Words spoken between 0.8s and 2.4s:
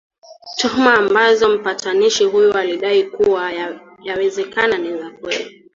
ambazo mpatanishi